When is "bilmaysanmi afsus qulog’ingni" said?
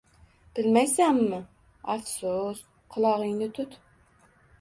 0.59-3.51